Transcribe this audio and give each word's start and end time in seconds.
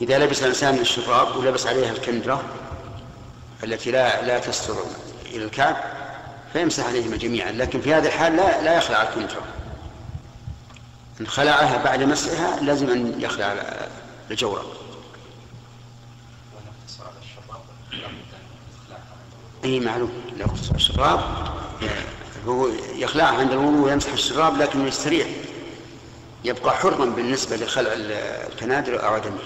إذا 0.00 0.18
لبس 0.18 0.42
الإنسان 0.42 0.74
الشراب 0.74 1.36
ولبس 1.36 1.66
عليها 1.66 1.92
الكندرة 1.92 2.44
التي 3.64 3.90
لا 3.90 4.22
لا 4.22 4.38
تستر 4.38 4.76
إلى 5.26 5.44
الكعب 5.44 5.76
فيمسح 6.52 6.86
عليهما 6.86 7.16
جميعا. 7.16 7.52
لكن 7.52 7.80
في 7.80 7.94
هذه 7.94 8.06
الحال 8.06 8.36
لا 8.36 8.62
لا 8.62 8.76
يخلع 8.76 9.02
الكندرة. 9.02 9.42
إن 11.20 11.26
خلعها 11.26 11.84
بعد 11.84 12.02
مسحها 12.02 12.60
لازم 12.60 12.90
أن 12.90 13.20
يخلع 13.20 13.56
الجورة. 14.30 14.64
أي 19.64 19.80
معلوم. 19.80 20.12
لو 20.36 20.46
الشراب. 20.74 21.20
هو 22.46 22.68
يخلعها 22.94 23.38
عند 23.38 23.52
الوضوء 23.52 23.84
ويمسح 23.84 24.12
الشراب 24.12 24.56
لكن 24.56 24.88
يستريح. 24.88 25.28
يبقى 26.44 26.76
حرا 26.76 27.04
بالنسبة 27.04 27.56
لخلع 27.56 27.90
الكنادر 27.92 29.06
أو 29.06 29.14
عدمه. 29.14 29.38